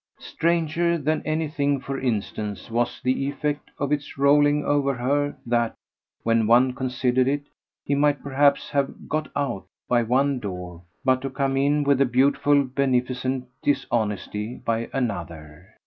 [0.17, 5.75] Stranger than anything for instance was the effect of its rolling over her that,
[6.23, 7.43] when one considered it,
[7.85, 12.05] he might perhaps have "got out" by one door but to come in with a
[12.05, 15.67] beautiful beneficent dishonesty by another.